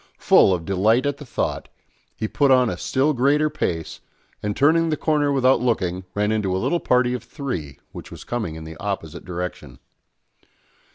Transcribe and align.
Full 0.17 0.51
of 0.51 0.65
delight 0.65 1.05
at 1.05 1.17
the 1.17 1.27
thought, 1.27 1.69
he 2.15 2.27
put 2.27 2.49
on 2.49 2.71
a 2.71 2.75
still 2.77 3.13
greater 3.13 3.51
pace, 3.51 3.99
and 4.41 4.55
turning 4.57 4.89
the 4.89 4.97
corner 4.97 5.31
without 5.31 5.61
looking, 5.61 6.05
ran 6.15 6.31
into 6.31 6.55
a 6.57 6.57
little 6.57 6.79
party 6.79 7.13
of 7.13 7.23
three, 7.23 7.77
which 7.91 8.09
was 8.09 8.23
coming 8.23 8.55
in 8.55 8.63
the 8.63 8.77
opposite 8.77 9.23
direction. 9.25 9.77